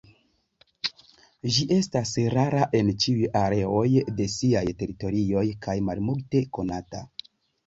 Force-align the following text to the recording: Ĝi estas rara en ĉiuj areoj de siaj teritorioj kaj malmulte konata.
Ĝi 1.57 1.65
estas 1.75 2.13
rara 2.35 2.63
en 2.79 2.89
ĉiuj 3.03 3.29
areoj 3.43 3.85
de 4.21 4.27
siaj 4.37 4.65
teritorioj 4.81 5.45
kaj 5.69 5.77
malmulte 5.93 6.43
konata. 6.59 7.05